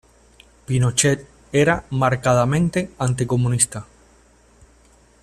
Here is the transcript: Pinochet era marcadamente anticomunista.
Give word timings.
Pinochet 0.65 1.27
era 1.53 1.85
marcadamente 1.91 2.89
anticomunista. 2.97 3.85